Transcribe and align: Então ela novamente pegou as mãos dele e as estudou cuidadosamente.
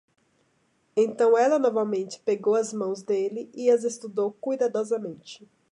Então 0.95 1.37
ela 1.37 1.59
novamente 1.59 2.19
pegou 2.25 2.55
as 2.55 2.73
mãos 2.73 3.03
dele 3.03 3.51
e 3.53 3.69
as 3.69 3.83
estudou 3.83 4.31
cuidadosamente. 4.31 5.47